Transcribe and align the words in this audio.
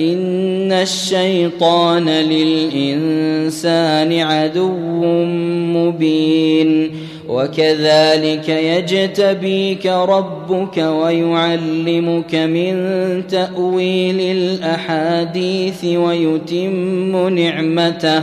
إن 0.00 0.72
الشيطان 0.72 2.08
للإنسان 2.08 3.32
عدو 4.12 5.24
مبين 5.74 6.90
وكذلك 7.28 8.48
يجتبيك 8.48 9.86
ربك 9.86 10.76
ويعلمك 10.76 12.34
من 12.34 12.76
تأويل 13.26 14.20
الأحاديث 14.20 15.84
ويتم 15.84 17.28
نعمته 17.28 18.22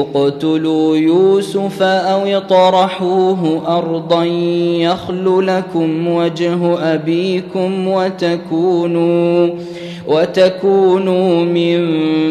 اقتلوا 0.00 0.96
يوسف 0.96 1.82
أو 1.82 2.26
اطرحوه 2.26 3.62
أرضا 3.78 4.24
يخل 4.24 5.46
لكم 5.46 6.08
وجه 6.08 6.78
أبيكم 6.94 7.88
وتكونوا 7.88 9.50
وتكونوا 10.08 11.44
من 11.44 11.78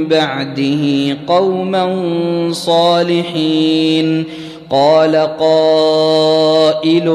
بعده 0.07 1.17
قوما 1.27 2.07
صالحين 2.51 4.23
قال 4.69 5.15
قائل 5.39 7.09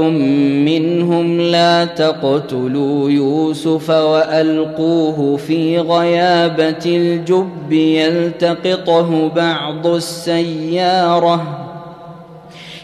منهم 0.64 1.40
لا 1.40 1.84
تقتلوا 1.84 3.10
يوسف 3.10 3.90
وألقوه 3.90 5.36
في 5.36 5.78
غيابة 5.78 6.84
الجب 6.86 7.72
يلتقطه 7.72 9.28
بعض 9.28 9.86
السيارة 9.86 11.64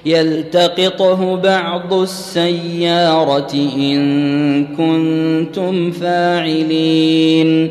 يلتقطه 0.07 1.37
بعض 1.37 1.95
السيارة 1.95 3.55
إن 3.77 4.67
كنتم 4.67 5.91
فاعلين 5.91 7.71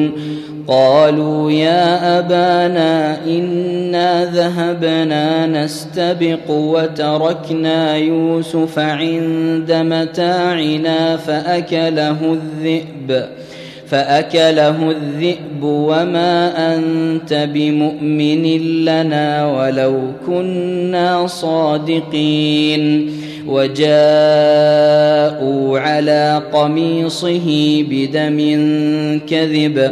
قالوا 0.68 1.52
يا 1.52 2.20
أبانا 2.20 3.18
إنا 3.26 4.26
ذهبنا 4.26 5.48
نستبق 5.48 6.50
وتركنا 6.50 7.96
يوسف 7.96 8.80
عند 8.80 9.72
متاعنا 9.72 11.18
فأكله 11.18 12.34
الذئب. 12.34 13.26
فأكله 13.92 14.92
الذئب 14.92 15.64
وما 15.64 16.54
أنت 16.76 17.50
بمؤمن 17.54 18.44
لنا 18.86 19.48
ولو 19.48 20.00
كنا 20.26 21.28
صادقين 21.28 23.12
وجاءوا 23.48 23.90
على 25.80 26.42
قميصه 26.54 27.84
بدم 27.90 28.40
كذب 29.30 29.92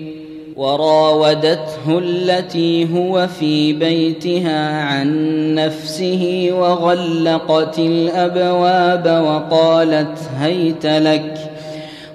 وراودته 0.61 1.87
التي 1.87 2.87
هو 2.93 3.27
في 3.27 3.73
بيتها 3.73 4.83
عن 4.83 5.09
نفسه 5.55 6.49
وغلقت 6.51 7.79
الأبواب 7.79 9.23
وقالت 9.25 10.19
هيت 10.39 10.85
لك. 10.85 11.37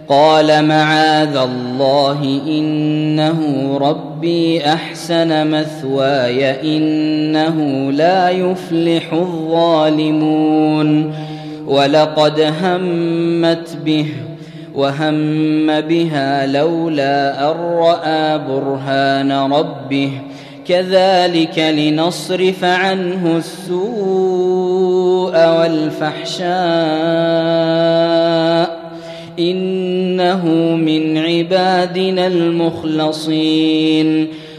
قال 0.08 0.64
معاذ 0.64 1.36
الله 1.36 2.40
إنه 2.46 3.40
ربي 3.80 4.66
أحسن 4.66 5.50
مثواي 5.50 6.76
إنه 6.76 7.90
لا 7.92 8.30
يفلح 8.30 9.12
الظالمون. 9.12 11.14
ولقد 11.66 12.52
همت 12.62 13.76
به 13.84 14.06
وهم 14.76 15.80
بها 15.80 16.46
لولا 16.46 17.50
ان 17.50 17.56
راى 17.56 18.38
برهان 18.38 19.32
ربه 19.32 20.10
كذلك 20.68 21.58
لنصرف 21.58 22.64
عنه 22.64 23.36
السوء 23.36 25.32
والفحشاء 25.32 26.46
انه 29.38 30.46
من 30.76 31.18
عبادنا 31.18 32.26
المخلصين 32.26 34.28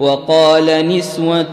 وقال 0.00 0.88
نسوة 0.88 1.52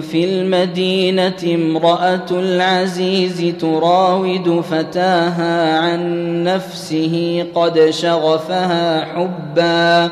في 0.00 0.24
المدينة 0.24 1.42
امرأة 1.44 2.26
العزيز 2.30 3.54
تراود 3.60 4.60
فتاها 4.60 5.78
عن 5.78 6.42
نفسه 6.44 7.46
قد 7.54 7.90
شغفها 7.90 9.04
حبا 9.04 10.10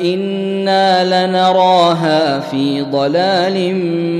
إنا 0.00 1.26
لنراها 1.26 2.40
في 2.40 2.82
ضلال 2.82 3.74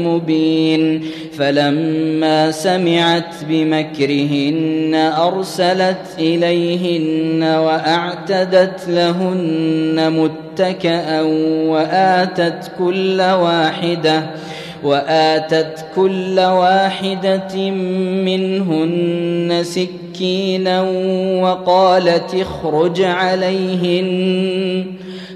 مبين 0.04 1.02
فلما 1.38 2.50
سمعت 2.50 3.34
بمكرهن 3.48 5.12
أرسلت 5.18 6.04
إليهن 6.18 7.42
وأعتدت 7.42 8.88
لهن 8.88 10.12
متكأ 10.12 11.22
وآتت 11.68 12.70
كل 12.78 13.20
واحدة 13.20 14.22
وآتت 14.84 15.84
كل 15.96 16.40
واحدة 16.40 17.70
منهن 18.24 19.60
سكينا 19.62 20.82
وقالت 21.42 22.34
اخرج 22.34 23.02
عليهن 23.02 24.84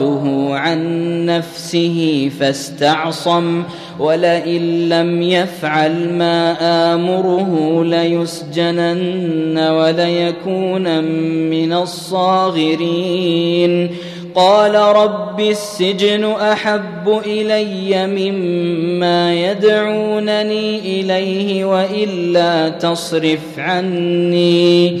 راودته 0.00 0.54
عن 0.54 1.26
نفسه 1.26 2.30
فاستعصم 2.40 3.62
ولئن 3.98 4.88
لم 4.88 5.22
يفعل 5.22 6.12
ما 6.12 6.56
آمره 6.94 7.84
ليسجنن 7.84 9.58
وليكون 9.58 11.04
من 11.50 11.72
الصاغرين. 11.72 12.90
قال 14.34 14.74
رب 14.74 15.40
السجن 15.40 16.24
أحب 16.24 17.20
إلي 17.26 18.06
مما 18.06 19.34
يدعونني 19.34 20.78
إليه 20.78 21.64
وإلا 21.64 22.68
تصرف 22.68 23.58
عني. 23.58 25.00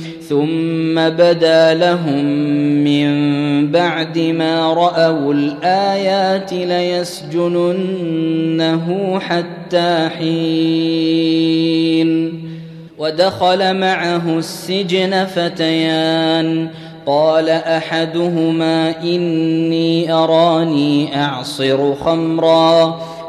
ثم 0.31 0.95
بدا 0.95 1.73
لهم 1.73 2.25
من 2.83 3.11
بعد 3.71 4.19
ما 4.19 4.73
رأوا 4.73 5.33
الآيات 5.33 6.53
ليسجننه 6.53 7.59
حتى 9.19 10.09
حين. 10.17 11.31
ودخل 12.97 13.77
معه 13.77 14.37
السجن 14.37 15.25
فتيان. 15.25 16.67
قال 17.05 17.49
أحدهما 17.49 19.03
إني 19.03 20.13
أراني 20.13 21.21
أعصر 21.23 21.95
خمرا. 21.95 23.01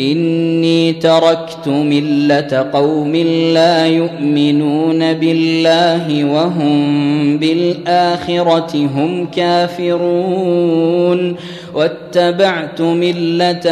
إني 0.00 0.92
تركت 0.92 1.68
ملة 1.68 2.70
قوم 2.72 3.16
لا 3.54 3.86
يؤمنون 3.86 5.12
بالله 5.12 6.24
وهم 6.24 7.38
بالآخرة 7.38 8.72
هم 8.74 9.26
كافرون. 9.26 11.36
واتبعت 11.74 12.80
ملة 12.80 13.70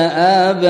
آبائي 0.49 0.69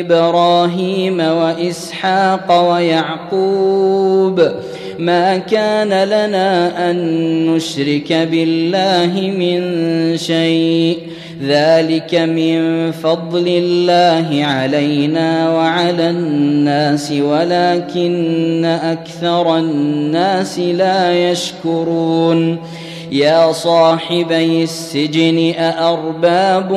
إبراهيم 0.00 1.20
وإسحاق 1.20 2.72
ويعقوب. 2.72 4.42
ما 4.98 5.36
كان 5.36 5.88
لنا 5.88 6.90
أن 6.90 6.96
نشرك 7.46 8.12
بالله 8.12 9.32
من 9.38 9.60
شيء. 10.16 10.98
ذلك 11.42 12.14
من 12.14 12.90
فضل 12.92 13.48
الله 13.48 14.44
علينا 14.44 15.50
وعلى 15.50 16.10
الناس 16.10 17.12
ولكن 17.12 18.64
أكثر 18.64 19.58
الناس 19.58 20.58
لا 20.58 21.30
يشكرون. 21.30 22.58
يا 23.12 23.52
صاحبي 23.52 24.62
السجن 24.62 25.54
أأرباب 25.58 26.72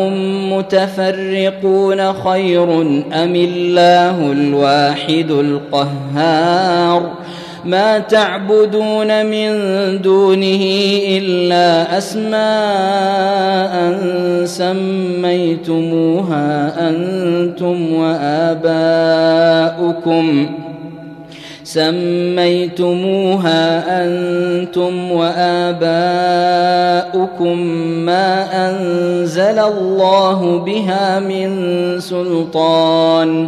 متفرقون 0.52 2.14
خير 2.14 2.82
أم 3.14 3.36
الله 3.36 4.32
الواحد 4.32 5.32
القهار؟ 5.32 7.12
ما 7.66 8.00
تعبدون 8.00 9.26
من 9.26 9.52
دونه 10.02 10.62
إلا 11.08 11.98
أسماء 11.98 13.70
سميتموها 14.46 16.10
أنتم 16.90 17.94
وآباؤكم 17.94 19.40
سميتموها 21.70 23.62
أنتم 24.06 25.12
وآباؤكم 25.12 25.98
ما 28.06 28.48
أنزل 28.70 29.60
الله 29.60 30.58
بها 30.66 31.20
من 31.20 31.50
سلطان 32.00 33.48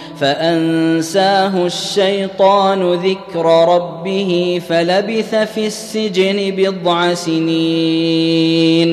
فأنساه 0.21 1.65
الشيطان 1.65 2.93
ذكر 2.93 3.45
ربه 3.75 4.61
فلبث 4.69 5.35
في 5.35 5.67
السجن 5.67 6.55
بضع 6.57 7.13
سنين. 7.13 8.91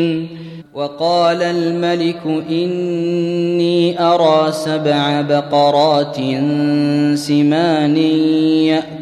وقال 0.74 1.42
الملك 1.42 2.20
إني 2.50 4.02
أرى 4.02 4.52
سبع 4.52 5.20
بقرات 5.20 6.16
سمان 7.14 7.96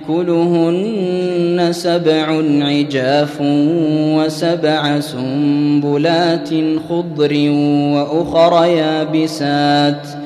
يأكلهن 0.08 1.68
سبع 1.70 2.42
عجاف 2.62 3.38
وسبع 4.16 5.00
سنبلات 5.00 6.48
خضر 6.88 7.50
وأخر 7.94 8.64
يابسات. 8.64 10.25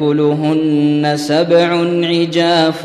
يأكلهن 0.00 1.12
سبع 1.16 1.84
عجاف 2.04 2.82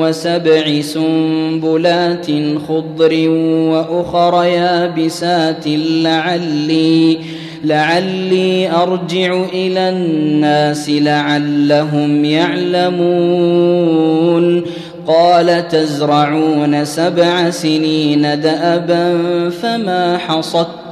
وسبع 0.00 0.80
سنبلات 0.80 2.26
خضر 2.68 3.28
وأخر 3.70 4.44
يابسات 4.44 5.64
لعلي 5.66 7.18
لعلي 7.64 8.70
أرجع 8.70 9.44
إلى 9.52 9.88
الناس 9.88 10.90
لعلهم 10.90 12.24
يعلمون. 12.24 13.66
قال 15.06 15.68
تزرعون 15.68 16.84
سبع 16.84 17.50
سنين 17.50 18.22
دأبا 18.40 19.18
فما 19.50 20.18
حصدتم 20.18 20.85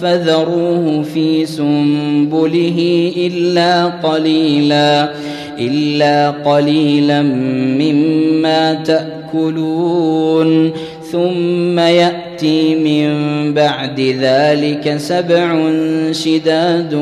فذروه 0.00 1.02
في 1.02 1.46
سنبله 1.46 3.12
الا 3.16 3.84
قليلا 3.86 5.10
الا 5.58 6.30
قليلا 6.30 7.22
مما 7.22 8.74
تاكلون 8.74 10.72
ثم 11.12 11.78
ياتي 11.78 12.74
من 12.74 13.08
بعد 13.54 14.00
ذلك 14.00 14.96
سبع 14.96 15.70
شداد 16.12 16.92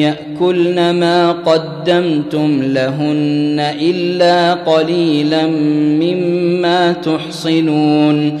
ياكلن 0.00 0.90
ما 0.90 1.32
قدمتم 1.32 2.62
لهن 2.62 3.72
الا 3.80 4.54
قليلا 4.54 5.46
مما 6.00 6.92
تحصنون. 6.92 8.40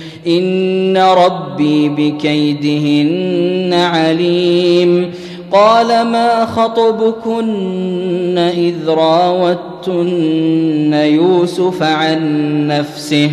ان 0.27 0.97
ربي 0.97 1.89
بكيدهن 1.89 3.73
عليم. 3.73 5.11
قال 5.51 5.87
ما 5.87 6.45
خطبكن 6.45 8.37
اذ 8.37 8.89
راوتن 8.89 10.93
يوسف 10.93 11.83
عن 11.83 12.67
نفسه؟ 12.67 13.31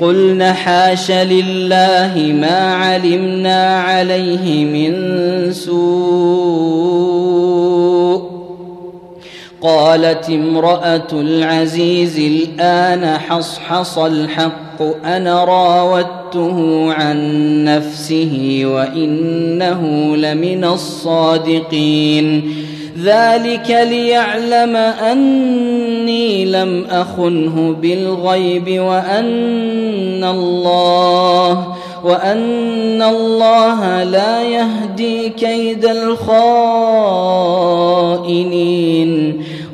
قلن 0.00 0.42
حاش 0.42 1.10
لله 1.10 2.34
ما 2.40 2.74
علمنا 2.74 3.80
عليه 3.80 4.64
من 4.64 4.94
سوء. 5.52 6.90
قالت 9.62 10.30
امراه 10.30 11.08
العزيز 11.12 12.18
الان 12.18 13.18
حصحص 13.18 13.98
الحق 13.98 14.82
أنا 15.04 15.44
راودته 16.36 16.92
عن 16.92 17.18
نفسه 17.64 18.62
وإنه 18.64 20.16
لمن 20.16 20.64
الصادقين. 20.64 22.54
ذلك 23.02 23.70
ليعلم 23.90 24.76
أني 24.76 26.44
لم 26.44 26.84
أخنه 26.90 27.76
بالغيب 27.82 28.80
وأن 28.80 30.24
الله 30.24 31.74
وأن 32.04 33.02
الله 33.02 34.02
لا 34.04 34.42
يهدي 34.42 35.28
كيد 35.28 35.84
الخائنين. 35.84 37.00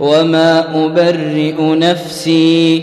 وما 0.01 0.85
أبرئ 0.85 1.55
نفسي 1.61 2.83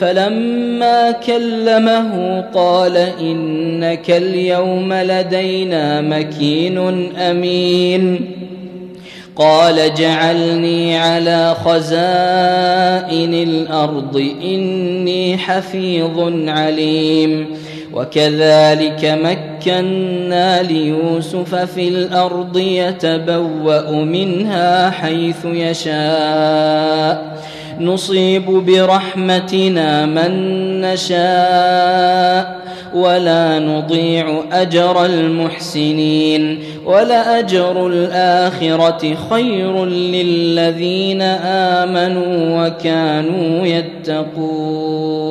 فلما 0.00 1.10
كلمه 1.10 2.40
قال 2.54 2.96
إنك 3.20 4.10
اليوم 4.10 4.92
لدينا 4.92 6.00
مكين 6.00 6.78
أمين. 7.16 8.30
قال 9.36 9.94
جعلني 9.94 10.98
على 10.98 11.54
خزائن 11.64 13.34
الأرض 13.34 14.30
إني 14.44 15.38
حفيظ 15.38 16.48
عليم. 16.48 17.46
وكذلك 17.94 19.04
مكنا 19.04 20.62
ليوسف 20.62 21.54
في 21.54 21.88
الأرض 21.88 22.58
يتبوأ 22.58 23.90
منها 23.90 24.90
حيث 24.90 25.44
يشاء. 25.44 27.40
نصيب 27.80 28.46
برحمتنا 28.46 30.06
من 30.06 30.30
نشاء 30.80 32.60
ولا 32.94 33.58
نضيع 33.58 34.42
أجر 34.52 35.04
المحسنين 35.04 36.58
ولاجر 36.86 37.86
الآخرة 37.86 39.14
خير 39.30 39.84
للذين 39.84 41.22
آمنوا 41.82 42.66
وكانوا 42.66 43.66
يتقون 43.66 45.30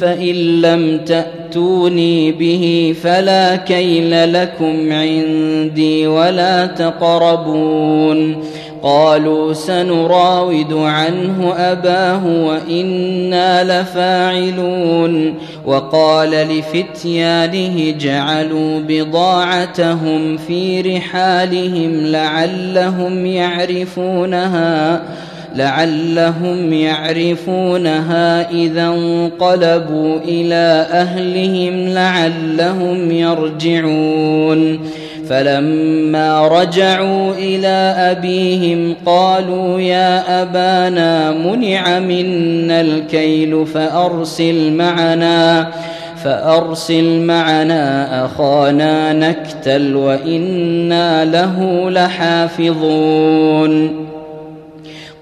فإن 0.00 0.60
لم 0.60 1.00
تأتوني 1.06 2.32
به 2.32 2.94
فلا 3.02 3.56
كيل 3.56 4.32
لكم 4.32 4.92
عندي 4.92 6.06
ولا 6.06 6.66
تقربون. 6.66 8.44
قالوا 8.82 9.52
سنراود 9.52 10.72
عنه 10.72 11.54
أباه 11.56 12.26
وإنا 12.26 13.82
لفاعلون. 13.82 15.34
وقال 15.66 16.30
لفتيانه 16.30 17.90
جعلوا 17.90 18.80
بضاعتهم 18.88 20.36
في 20.36 20.80
رحالهم 20.80 22.06
لعلهم 22.06 23.26
يعرفونها. 23.26 25.02
لعلهم 25.56 26.72
يعرفونها 26.72 28.50
اذا 28.50 28.86
انقلبوا 28.86 30.18
إلى 30.20 30.86
اهلهم 30.92 31.88
لعلهم 31.88 33.10
يرجعون 33.10 34.80
فلما 35.28 36.48
رجعوا 36.48 37.34
إلى 37.34 37.94
ابيهم 37.98 38.94
قالوا 39.06 39.80
يا 39.80 40.42
ابانا 40.42 41.32
منع 41.32 41.98
منا 41.98 42.80
الكيل 42.80 43.66
فارسل 43.66 44.72
معنا 44.72 45.68
فارسل 46.24 47.20
معنا 47.20 48.24
اخانا 48.24 49.12
نكتل 49.12 49.96
وأنا 49.96 51.24
له 51.24 51.90
لحافظون 51.90 53.26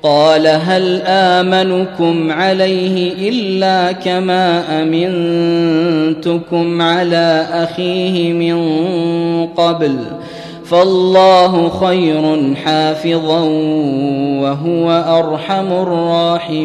قال 0.05 0.47
هل 0.47 1.03
آمنكم 1.07 2.33
عليه 2.33 3.12
إلا 3.29 3.93
كما 3.93 4.62
أمنتكم 4.83 6.83
على 6.83 7.47
أخيه 7.51 8.33
من 8.33 8.57
قبل 9.47 9.97
فالله 10.64 11.69
خير 11.69 12.55
حافظا 12.64 13.40
وهو 14.40 14.90
أرحم 14.90 15.73
الراحمين 15.73 16.64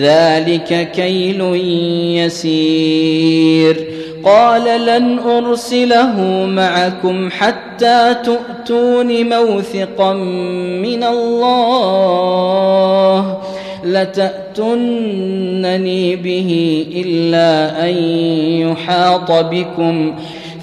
ذلك 0.00 0.90
كيل 0.90 1.40
يسير. 2.24 3.86
قال 4.24 4.86
لن 4.86 5.18
أرسله 5.18 6.20
معكم 6.46 7.30
حتى 7.30 8.16
تؤتون 8.24 9.28
موثقا 9.28 10.12
من 10.82 11.04
الله. 11.04 11.84
لتاتونني 13.84 14.96
به 16.16 16.86
إلا 16.96 17.82
أن 17.88 17.94
يحاط 18.68 19.32
بكم. 19.32 20.14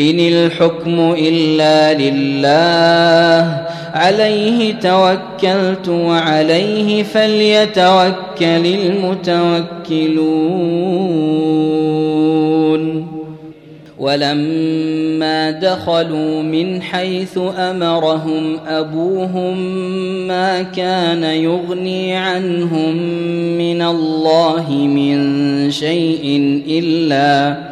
إن 0.00 0.20
الحكم 0.20 1.14
إلا 1.18 1.94
لله. 1.94 3.66
عليه 3.94 4.74
توكلت 4.74 5.88
وعليه 5.88 7.02
فليتوكل 7.02 8.66
المتوكلون. 8.66 10.12
ولما 13.98 15.50
دخلوا 15.50 16.42
من 16.42 16.82
حيث 16.82 17.38
أمرهم 17.58 18.58
أبوهم 18.68 19.58
ما 20.28 20.62
كان 20.62 21.24
يغني 21.24 22.16
عنهم 22.16 22.96
من 23.58 23.82
الله 23.82 24.70
من 24.70 25.70
شيء 25.70 26.62
إلا 26.68 27.71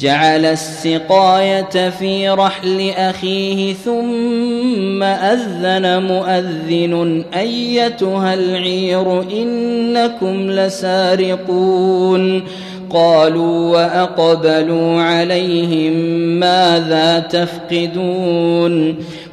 جعل 0.00 0.46
السقاية 0.46 1.90
في 1.90 2.28
رحل 2.28 2.90
أخيه 2.96 3.74
ثم 3.74 5.02
أذن 5.02 6.02
مؤذن 6.02 7.24
أيتها 7.36 8.34
العير 8.34 9.22
إنكم 9.22 10.50
لسارقون. 10.50 12.42
قالوا 12.90 13.70
وأقبلوا 13.70 15.02
عليهم 15.02 15.92
ماذا 16.40 17.18
تفقدون؟ 17.18 18.96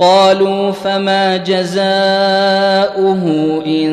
قالوا 0.00 0.72
فما 0.72 1.36
جزاؤه 1.36 3.22
إن 3.66 3.92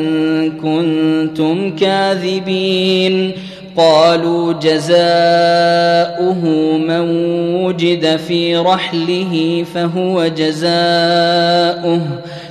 كنتم 0.52 1.76
كاذبين 1.76 3.32
قالوا 3.76 4.52
جزاؤه 4.52 6.44
من 6.78 7.00
وجد 7.64 8.16
في 8.16 8.56
رحله 8.56 9.64
فهو 9.74 10.26
جزاؤه 10.26 12.00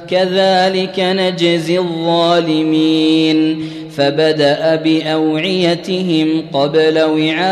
كذلك 0.10 1.00
نجزي 1.00 1.80
الظالمين. 1.80 3.70
فبدأ 3.98 4.76
بأوعيتهم 4.76 6.44
قبل 6.54 7.02
وعاء 7.02 7.48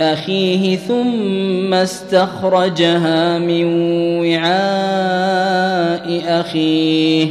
أخيه 0.00 0.76
ثم 0.76 1.74
استخرجها 1.74 3.38
من 3.38 3.64
وعاء 4.20 6.22
أخيه. 6.26 7.26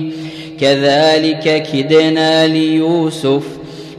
كذلك 0.60 1.64
كدنا 1.74 2.48
ليوسف 2.48 3.44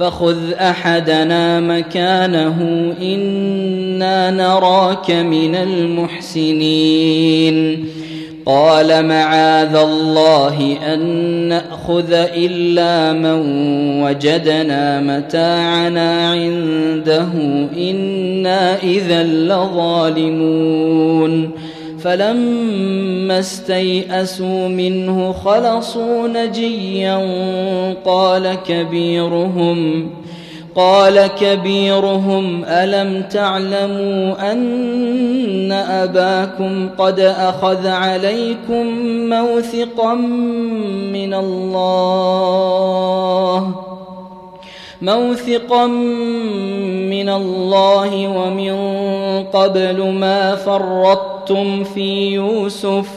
فخذ 0.00 0.52
أحدنا 0.52 1.60
مكانه 1.60 2.56
إنا 3.02 4.30
نراك 4.30 5.10
من 5.10 5.54
المحسنين. 5.54 7.54
قال 8.46 9.06
معاذ 9.06 9.76
الله 9.76 10.76
أن 10.94 11.00
نأخذ 11.48 12.12
إلا 12.12 13.12
من 13.12 13.40
وجدنا 14.02 15.00
متاعنا 15.00 16.30
عنده 16.30 17.28
إنا 17.76 18.82
إذا 18.82 19.22
لظالمون. 19.22 20.70
فلما 22.02 23.38
استيئسوا 23.38 24.68
منه 24.68 25.32
خلصوا 25.32 26.28
نجيا 26.28 27.16
قال 28.04 28.54
كبيرهم 28.66 30.10
قال 30.74 31.26
كبيرهم 31.26 32.64
ألم 32.64 33.22
تعلموا 33.22 34.52
أن 34.52 35.72
أباكم 35.72 36.88
قد 36.98 37.20
أخذ 37.20 37.86
عليكم 37.86 38.86
موثقا 39.28 40.14
من 41.12 41.34
الله 41.34 42.70
موثقا 45.02 45.86
من 45.86 47.28
الله 47.28 48.28
ومن 48.28 48.74
قبل 49.44 50.02
ما 50.02 50.54
فرطتم 50.54 51.84
في 51.84 52.32
يوسف 52.32 53.08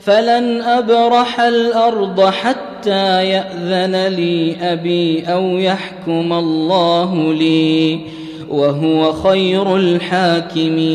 فلن 0.00 0.62
أبرح 0.62 1.40
الأرض 1.40 2.20
حتى 2.20 3.24
يأذن 3.24 4.06
لي 4.06 4.56
أبي 4.60 5.24
أو 5.26 5.58
يحكم 5.58 6.32
الله 6.32 7.34
لي 7.34 8.00
وهو 8.48 9.12
خير 9.12 9.76
الحاكمين 9.76 10.94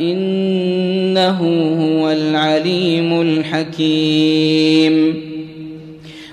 إنه 0.00 1.38
هو 1.80 2.10
العليم 2.10 3.20
الحكيم. 3.20 5.28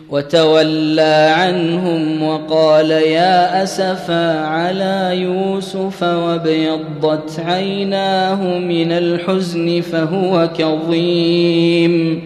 وتولى 0.09 1.33
عنهم 1.37 2.23
وقال 2.23 2.91
يا 2.91 3.63
أسفا 3.63 4.39
على 4.39 5.11
يوسف 5.13 6.03
وابيضت 6.03 7.39
عيناه 7.39 8.57
من 8.57 8.91
الحزن 8.91 9.81
فهو 9.81 10.49
كظيم. 10.57 12.23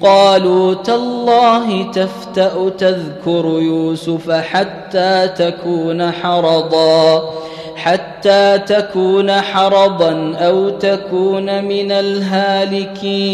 قالوا 0.00 0.74
تالله 0.74 1.90
تفتأ 1.92 2.70
تذكر 2.78 3.58
يوسف 3.62 4.30
حتى 4.30 5.28
تكون 5.38 6.10
حرضا. 6.10 7.30
حتى 7.76 8.58
تكون 8.58 9.32
حرضا 9.32 10.34
أو 10.38 10.68
تكون 10.68 11.64
من 11.64 11.92
الهالكين. 11.92 13.24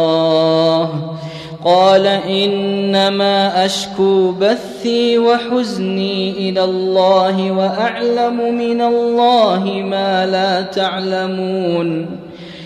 قال 1.65 2.07
إنما 2.07 3.65
أشكو 3.65 4.31
بثي 4.31 5.19
وحزني 5.19 6.31
إلى 6.31 6.65
الله 6.65 7.53
وأعلم 7.53 8.55
من 8.59 8.81
الله 8.81 9.65
ما 9.87 10.27
لا 10.27 10.63
تعلمون. 10.63 12.07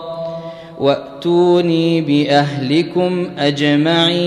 واتوني 0.81 2.01
باهلكم 2.01 3.27
اجمعين 3.37 4.21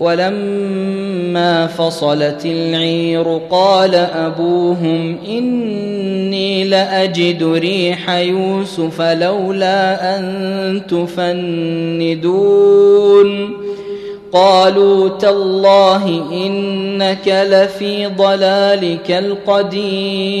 ولما 0.00 1.66
فصلت 1.66 2.46
العير 2.46 3.40
قال 3.50 3.94
ابوهم 3.94 5.16
اني 5.28 6.64
لاجد 6.64 7.42
ريح 7.42 8.10
يوسف 8.10 9.00
لولا 9.00 10.18
ان 10.18 10.82
تفندون 10.88 12.30
قالوا 14.32 15.08
تالله 15.08 16.24
انك 16.32 17.46
لفي 17.50 18.06
ضلالك 18.06 19.10
القديم 19.10 20.40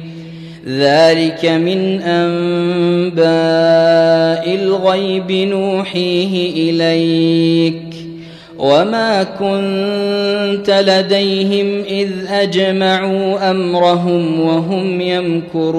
ذلك 0.67 1.45
من 1.45 2.01
أنباء 2.01 3.25
الغيب 4.55 5.31
نوحيه 5.31 6.71
إليك. 6.71 7.83
وما 8.59 9.23
كنت 9.23 10.83
لديهم 10.87 11.83
إذ 11.89 12.09
أجمعوا 12.29 13.51
أمرهم 13.51 14.39
وهم 14.39 15.01
يمكرون. 15.01 15.71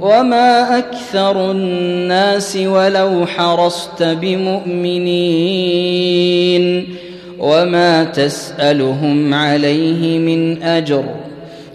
وما 0.00 0.78
أكثر 0.78 1.50
الناس 1.50 2.56
ولو 2.56 3.26
حرصت 3.26 4.02
بمؤمنين. 4.02 5.08
وما 7.38 8.04
تسألهم 8.04 9.34
عليه 9.34 10.18
من 10.18 10.62
أجر. 10.62 11.04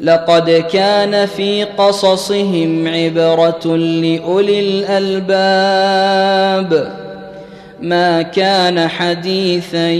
لقد 0.00 0.50
كان 0.50 1.26
في 1.26 1.64
قصصهم 1.64 2.88
عبرة 2.88 3.76
لأولي 3.76 4.60
الألباب. 4.60 6.30
ما 7.80 8.22
كان 8.22 8.88
حديثا 8.88 9.90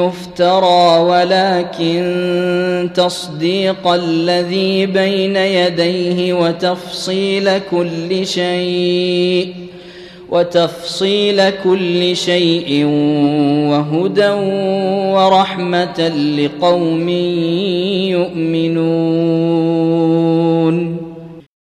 يفترى 0.00 1.00
ولكن 1.00 2.90
تصديق 2.94 3.86
الذي 3.86 4.86
بين 4.86 5.36
يديه 5.36 6.32
وتفصيل 6.32 7.58
كل 7.58 8.26
شيء. 8.26 9.69
وتفصيل 10.30 11.50
كل 11.50 12.16
شيء 12.16 12.84
وهدى 13.70 14.30
ورحمة 15.14 16.08
لقوم 16.38 17.08
يؤمنون. 18.16 18.90